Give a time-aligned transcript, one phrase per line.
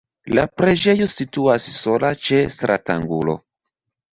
[0.37, 3.37] La preĝejo situas sola ĉe stratangulo.